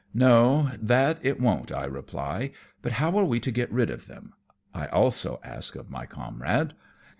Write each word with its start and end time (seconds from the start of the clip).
"No, 0.29 0.71
that 0.81 1.19
it 1.23 1.39
won't,^' 1.39 1.71
I 1.71 1.85
reply," 1.85 2.53
but 2.81 2.93
how 2.93 3.15
are 3.19 3.23
we 3.23 3.39
to 3.41 3.51
get 3.51 3.71
rid 3.71 3.91
of 3.91 4.07
them?" 4.07 4.33
I 4.73 4.87
also 4.87 5.39
ask 5.43 5.75
of 5.75 5.91
my 5.91 6.07
comrade. 6.07 6.73